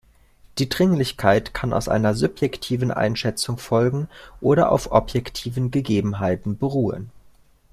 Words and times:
Die 0.57 0.67
Dringlichkeit 0.67 1.53
kann 1.53 1.73
aus 1.73 1.87
einer 1.87 2.15
subjektiven 2.15 2.89
Einschätzung 2.89 3.59
folgen 3.59 4.09
oder 4.39 4.71
auf 4.71 4.91
objektiven 4.91 5.69
Gegebenheiten 5.69 6.57
beruhen. 6.57 7.11